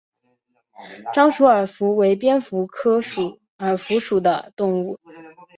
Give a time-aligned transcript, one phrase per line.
[1.13, 4.99] 沼鼠耳蝠为蝙蝠科鼠耳蝠属的动物。